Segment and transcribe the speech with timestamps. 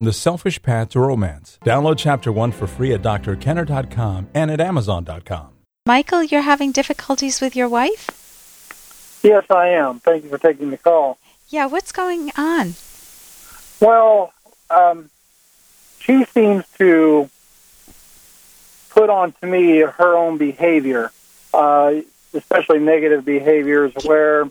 [0.00, 1.58] The Selfish Path to Romance.
[1.64, 5.48] Download Chapter 1 for free at drkenner.com and at amazon.com.
[5.86, 9.20] Michael, you're having difficulties with your wife?
[9.24, 9.98] Yes, I am.
[9.98, 11.18] Thank you for taking the call.
[11.48, 12.74] Yeah, what's going on?
[13.80, 14.32] Well,
[14.70, 15.10] um,
[15.98, 17.28] she seems to
[18.90, 21.10] put on to me her own behavior,
[21.52, 21.94] uh,
[22.34, 24.48] especially negative behaviors, where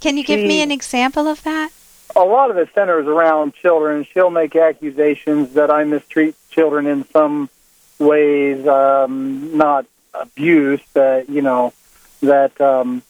[0.00, 1.70] Can you give me an example of that?
[2.16, 4.04] A lot of it centers around children.
[4.12, 7.48] She'll make accusations that I mistreat children in some
[7.98, 11.72] ways, um, not abuse, but you know
[12.22, 13.02] that um,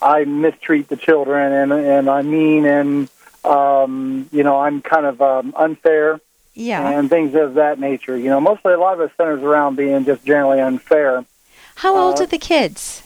[0.00, 3.08] I mistreat the children and and I mean and
[3.44, 6.20] um, you know I'm kind of um, unfair
[6.54, 6.88] Yeah.
[6.98, 8.16] and things of that nature.
[8.16, 11.24] You know, mostly a lot of it centers around being just generally unfair.
[11.76, 13.02] How old uh, are the kids?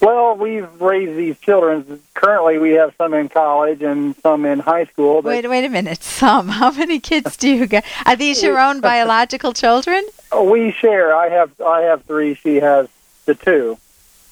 [0.00, 2.00] Well, we've raised these children.
[2.14, 5.20] Currently, we have some in college and some in high school.
[5.20, 6.02] But Wait, wait a minute.
[6.02, 6.48] Some.
[6.60, 7.84] How many kids do you get?
[8.06, 10.02] Are these your own biological children?
[10.38, 11.14] we share.
[11.14, 12.34] I have I have three.
[12.34, 12.88] She has
[13.26, 13.78] the two.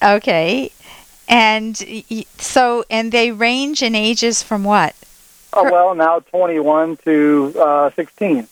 [0.03, 0.71] Okay.
[1.29, 1.77] And
[2.39, 4.95] so, and they range in ages from what?
[5.53, 8.49] Oh, well, now 21 to uh, 16.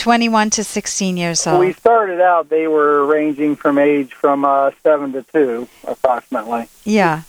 [0.00, 1.60] 21 to 16 years old.
[1.60, 7.22] We started out, they were ranging from age from uh, 7 to 2, approximately, yeah.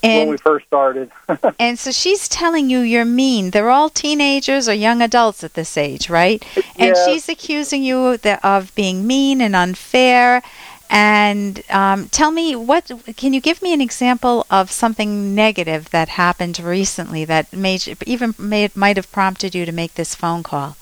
[0.00, 1.10] And, when we first started.
[1.58, 3.50] and so she's telling you you're mean.
[3.50, 6.42] They're all teenagers or young adults at this age, right?
[6.76, 10.42] And she's accusing you of being mean and unfair.
[10.88, 16.08] And um, tell me what can you give me an example of something negative that
[16.10, 20.76] happened recently that made even made, might have prompted you to make this phone call?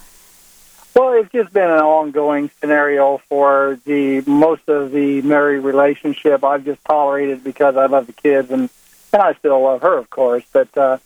[1.18, 6.44] It's just been an ongoing scenario for the most of the married relationship.
[6.44, 8.70] I've just tolerated because I love the kids and
[9.12, 10.44] and I still love her, of course.
[10.52, 10.98] But uh,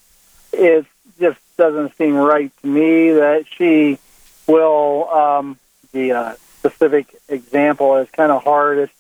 [0.53, 0.85] it
[1.19, 3.99] just doesn't seem right to me that she
[4.47, 5.09] will.
[5.09, 5.59] Um,
[5.93, 8.79] the uh, specific example is kind of hard.
[8.79, 8.93] It's,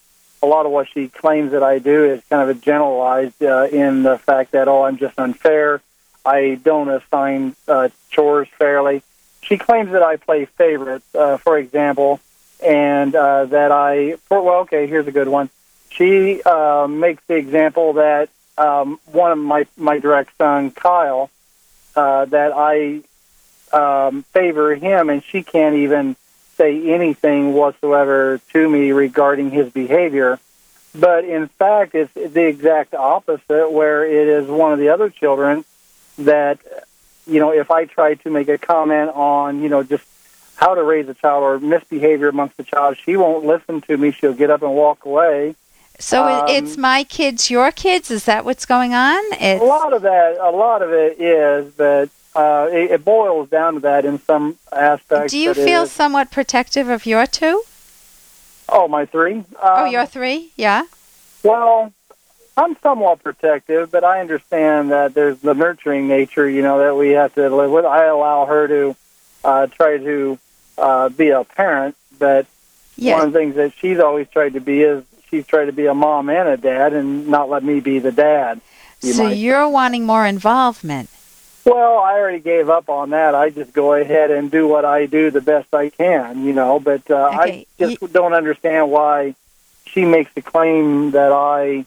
[0.42, 4.02] a lot of what she claims that I do is kind of generalized uh, in
[4.02, 5.82] the fact that oh, I'm just unfair.
[6.24, 9.02] I don't assign uh, chores fairly
[9.42, 12.20] she claims that I play favorites, uh, for example,
[12.64, 14.16] and uh, that I.
[14.28, 15.50] For, well, okay, here's a good one.
[15.90, 21.30] She uh, makes the example that um, one of my my direct son, Kyle,
[21.96, 23.02] uh, that I
[23.72, 26.16] um, favor him, and she can't even
[26.56, 30.38] say anything whatsoever to me regarding his behavior.
[30.94, 35.64] But in fact, it's the exact opposite, where it is one of the other children
[36.18, 36.58] that
[37.26, 40.04] you know, if I try to make a comment on, you know, just
[40.56, 44.10] how to raise a child or misbehavior amongst the child, she won't listen to me.
[44.10, 45.54] She'll get up and walk away.
[45.98, 48.10] So Um, it's my kids, your kids.
[48.10, 49.22] Is that what's going on?
[49.32, 53.48] It's, A lot of that, a lot of it is, but uh, it, it boils
[53.50, 55.32] down to that in some aspects.
[55.32, 57.62] do you feel is- somewhat protective of your two?
[58.68, 59.34] oh, my three.
[59.34, 60.50] Um, oh, your three?
[60.56, 60.84] Yeah.
[61.42, 61.92] Well,
[62.56, 67.10] I'm somewhat protective, but I understand that there's the nurturing nature, you know, that we
[67.10, 67.84] have to live with.
[67.86, 68.96] I allow her to
[69.42, 70.38] uh, try to
[70.76, 72.46] uh, be a parent, but
[72.96, 73.14] Yeah.
[73.16, 75.86] one of the things that she's always tried to be is she's tried to be
[75.86, 78.60] a mom and a dad, and not let me be the dad.
[79.00, 81.08] You so might- you're wanting more involvement.
[81.64, 83.34] Well, I already gave up on that.
[83.34, 86.80] I just go ahead and do what I do the best I can, you know.
[86.80, 89.34] But uh, Okay, I just don't understand why
[89.86, 91.86] she makes the claim that I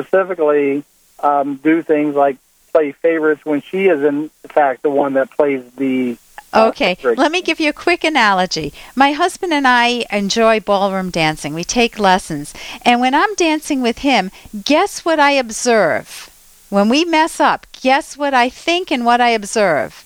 [0.00, 0.84] specifically
[1.20, 2.36] um, do things like
[2.72, 6.18] play favorites when she is in fact the one that plays the.
[6.52, 8.72] uh, Okay, let me give you a quick analogy.
[8.94, 11.54] My husband and I enjoy ballroom dancing.
[11.54, 12.52] We take lessons.
[12.82, 14.30] And when I'm dancing with him,
[14.64, 16.30] guess what I observe?
[16.68, 20.02] When we mess up, guess what I think and what I observe?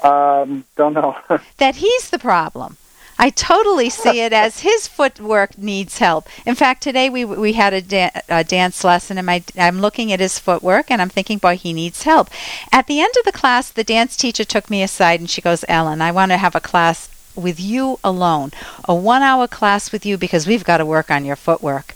[0.00, 1.16] Um, don't know.
[1.58, 2.76] That he's the problem.
[3.22, 6.26] I totally see it as his footwork needs help.
[6.44, 10.10] In fact, today we we had a, da- a dance lesson, and my I'm looking
[10.12, 12.30] at his footwork, and I'm thinking, boy, he needs help.
[12.72, 15.64] At the end of the class, the dance teacher took me aside, and she goes,
[15.68, 18.50] "Ellen, I want to have a class with you alone,
[18.86, 21.94] a one-hour class with you, because we've got to work on your footwork."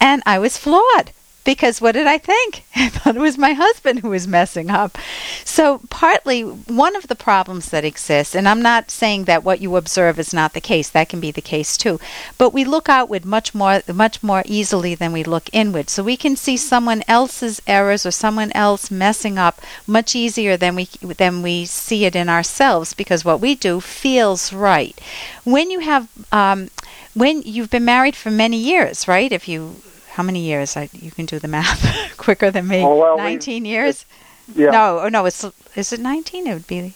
[0.00, 1.12] And I was flawed.
[1.44, 2.64] Because what did I think?
[2.76, 4.96] I thought it was my husband who was messing up.
[5.44, 9.76] So, partly, one of the problems that exists, and I'm not saying that what you
[9.76, 12.00] observe is not the case, that can be the case too,
[12.38, 15.90] but we look outward much more, much more easily than we look inward.
[15.90, 20.74] So, we can see someone else's errors or someone else messing up much easier than
[20.74, 24.98] we, than we see it in ourselves because what we do feels right.
[25.44, 26.70] When you have, um,
[27.12, 29.30] when you've been married for many years, right?
[29.30, 29.76] If you
[30.14, 30.76] how many years?
[30.76, 32.82] I, you can do the math quicker than me.
[32.82, 34.06] Oh, well, we- 19 years?
[34.54, 34.70] yeah.
[34.70, 35.44] No, oh no, it's
[35.74, 36.46] is it 19?
[36.46, 36.94] It would be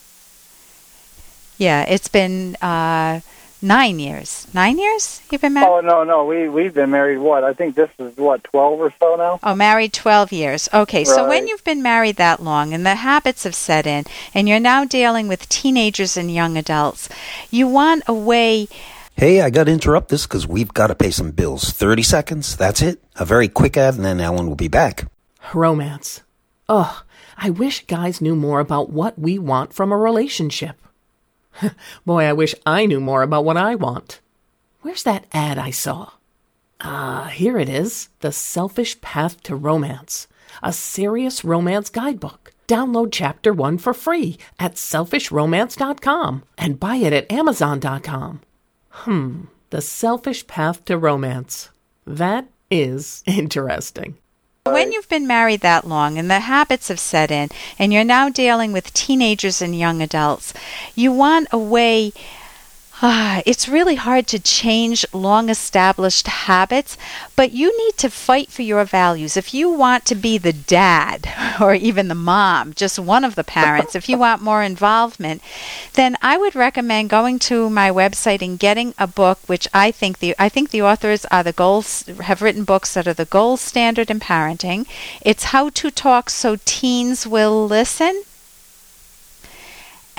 [1.57, 3.19] Yeah, it's been uh,
[3.61, 4.47] nine years.
[4.53, 5.67] Nine years you've been married?
[5.69, 7.17] Oh no, no, we we've been married.
[7.17, 9.39] What I think this is what twelve or so now.
[9.43, 10.69] Oh, married 12 years.
[10.73, 14.47] Okay, so when you've been married that long and the habits have set in, and
[14.47, 17.09] you're now dealing with teenagers and young adults,
[17.51, 18.67] you want a way.
[19.19, 21.71] Hey, I got to interrupt this because we've got to pay some bills.
[21.71, 23.03] 30 seconds, that's it.
[23.17, 25.11] A very quick ad, and then Ellen will be back.
[25.53, 26.21] Romance.
[26.69, 27.03] Ugh,
[27.37, 30.81] I wish guys knew more about what we want from a relationship.
[32.05, 34.21] Boy, I wish I knew more about what I want.
[34.83, 36.11] Where's that ad I saw?
[36.79, 40.29] Ah, here it is The Selfish Path to Romance,
[40.63, 42.53] a serious romance guidebook.
[42.69, 48.41] Download chapter one for free at selfishromance.com and buy it at amazon.com.
[49.03, 51.69] Hmm, The Selfish Path to Romance.
[52.05, 54.17] That is interesting.
[54.65, 57.49] When you've been married that long and the habits have set in,
[57.79, 60.53] and you're now dealing with teenagers and young adults,
[60.95, 62.11] you want a way.
[63.01, 66.97] Ah, it's really hard to change long established habits,
[67.37, 69.37] but you need to fight for your values.
[69.37, 71.29] If you want to be the dad
[71.61, 75.41] or even the mom, just one of the parents, if you want more involvement,
[75.93, 80.19] then I would recommend going to my website and getting a book which I think
[80.19, 83.61] the I think the authors are the goals have written books that are the gold
[83.61, 84.85] standard in parenting.
[85.21, 88.23] It's How to Talk So Teens Will Listen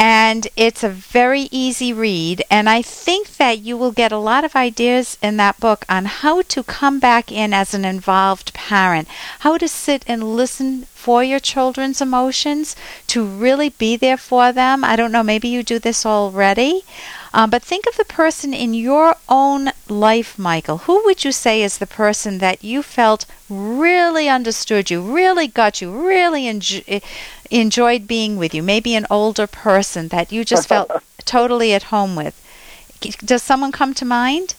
[0.03, 4.45] and it's a very easy read and i think that you will get a lot
[4.45, 9.07] of ideas in that book on how to come back in as an involved parent
[9.41, 12.77] how to sit and listen for your children's emotions
[13.07, 14.85] to really be there for them.
[14.85, 16.83] I don't know maybe you do this already
[17.33, 20.79] um, but think of the person in your own life, Michael.
[20.79, 25.81] Who would you say is the person that you felt really understood you, really got
[25.81, 27.03] you, really enjo-
[27.51, 28.63] enjoyed being with you?
[28.63, 30.91] Maybe an older person that you just felt
[31.25, 32.37] totally at home with.
[33.25, 34.55] Does someone come to mind?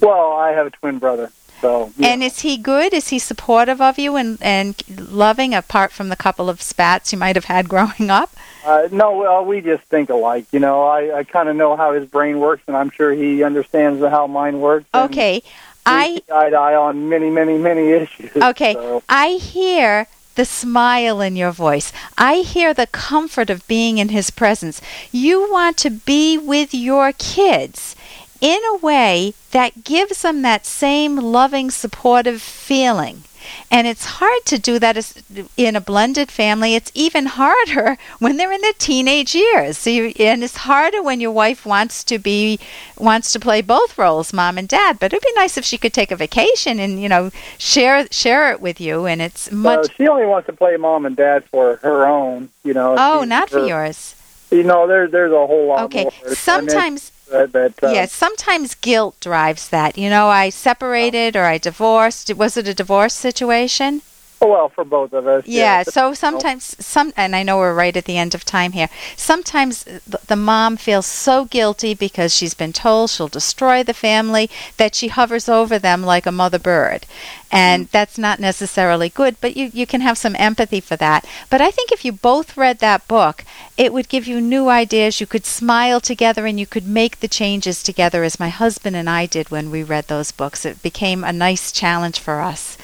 [0.00, 2.08] Well, I have a twin brother, so yeah.
[2.08, 2.92] And is he good?
[2.92, 7.18] Is he supportive of you and, and loving, apart from the couple of spats you
[7.18, 8.30] might have had growing up?
[8.64, 10.46] Uh, no, well, we just think alike.
[10.52, 13.42] You know, I, I kind of know how his brain works, and I'm sure he
[13.42, 14.86] understands how mine works.
[14.94, 15.42] Okay.
[15.86, 18.36] I eye to eye on many, many, many issues.
[18.36, 21.92] Okay, So, I hear the smile in your voice.
[22.16, 24.80] I hear the comfort of being in his presence.
[25.10, 27.96] You want to be with your kids
[28.40, 33.24] in a way that gives them that same loving, supportive feeling.
[33.70, 35.22] And it's hard to do that
[35.56, 36.74] in a blended family.
[36.74, 39.78] It's even harder when they're in their teenage years.
[39.78, 42.58] So you, and it's harder when your wife wants to be
[42.98, 44.98] wants to play both roles, mom and dad.
[44.98, 48.52] But it'd be nice if she could take a vacation and you know share share
[48.52, 49.06] it with you.
[49.06, 49.94] And it's much.
[49.96, 52.50] she only wants to play mom and dad for her own.
[52.64, 52.96] You know.
[52.98, 54.14] oh, not for yours.
[54.50, 56.04] You know, there's there's a whole lot Okay.
[56.04, 56.34] more.
[56.34, 59.96] Sometimes that, that uh, Yes, sometimes guilt drives that.
[59.96, 62.34] You know, I separated or I divorced.
[62.34, 64.02] Was it a divorce situation?
[64.40, 65.46] Well, for both of us.
[65.46, 65.92] Yeah, yes.
[65.92, 68.88] so sometimes some and I know we're right at the end of time here.
[69.16, 74.48] Sometimes the, the mom feels so guilty because she's been told she'll destroy the family
[74.76, 77.06] that she hovers over them like a mother bird.
[77.50, 77.90] And mm.
[77.90, 81.26] that's not necessarily good, but you, you can have some empathy for that.
[81.50, 83.44] But I think if you both read that book,
[83.76, 85.20] it would give you new ideas.
[85.20, 89.08] You could smile together and you could make the changes together as my husband and
[89.08, 90.64] I did when we read those books.
[90.64, 92.77] It became a nice challenge for us.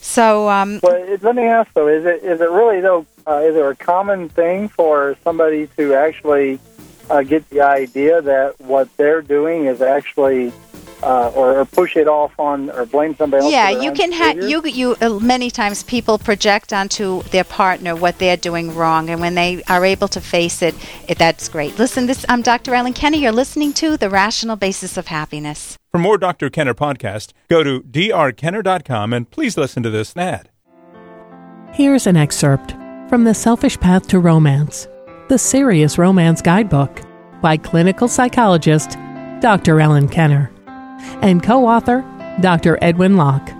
[0.00, 3.06] So, um, Well, let me ask though: is it is it really though?
[3.26, 6.58] Uh, is there a common thing for somebody to actually
[7.10, 10.52] uh, get the idea that what they're doing is actually,
[11.02, 13.52] uh, or, or push it off on or blame somebody else?
[13.52, 18.18] Yeah, you can have you you uh, many times people project onto their partner what
[18.18, 20.74] they're doing wrong, and when they are able to face it,
[21.08, 21.78] it that's great.
[21.78, 22.74] Listen, this I'm Dr.
[22.74, 23.16] Ellen Kenner.
[23.16, 25.76] You're listening to the Rational Basis of Happiness.
[25.90, 26.50] For more Dr.
[26.50, 30.50] Kenner podcast, go to drkenner.com and please listen to this ad.
[31.72, 32.74] Here's an excerpt
[33.08, 34.86] from The Selfish Path to Romance,
[35.28, 37.02] the Serious Romance Guidebook
[37.40, 38.98] by clinical psychologist
[39.40, 39.80] Dr.
[39.80, 40.50] Ellen Kenner
[41.22, 42.04] and co author
[42.40, 42.78] Dr.
[42.80, 43.50] Edwin Locke,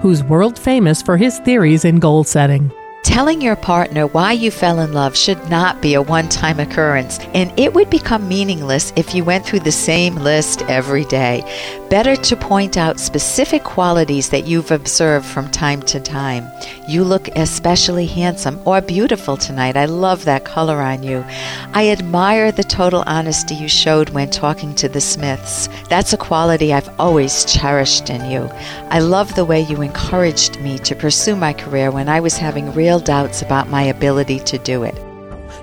[0.00, 2.72] who's world famous for his theories in goal setting.
[3.04, 7.18] Telling your partner why you fell in love should not be a one time occurrence,
[7.34, 11.42] and it would become meaningless if you went through the same list every day.
[11.90, 16.46] Better to point out specific qualities that you've observed from time to time.
[16.86, 19.76] You look especially handsome or beautiful tonight.
[19.76, 21.24] I love that color on you.
[21.72, 25.68] I admire the total honesty you showed when talking to the Smiths.
[25.88, 28.50] That's a quality I've always cherished in you.
[28.90, 32.74] I love the way you encouraged me to pursue my career when I was having
[32.88, 34.96] real doubts about my ability to do it.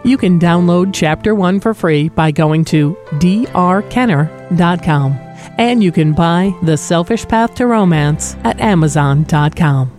[0.05, 5.11] You can download Chapter 1 for free by going to drkenner.com.
[5.57, 9.94] And you can buy The Selfish Path to Romance at amazon.com.